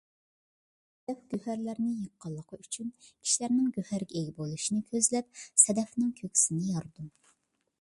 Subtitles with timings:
[1.01, 5.31] سەدەف گۆھەرلەرنى يىغقانلىقى ئۈچۈن، كىشىلەرنىڭ گۆھەرگە ئىگە بولۇشىنى كۆزلەپ
[5.67, 7.07] سەدەفنىڭ كۆكسىىنى يارىدۇ.